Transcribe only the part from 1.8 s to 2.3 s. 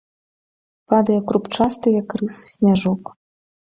як